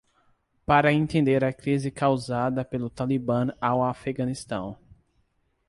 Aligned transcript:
Para 0.65 0.91
entender 0.93 1.43
a 1.45 1.53
crise 1.53 1.91
causada 1.91 2.65
pelo 2.65 2.89
Talibã 2.89 3.49
ao 3.61 3.83
Afeganistão 3.83 4.75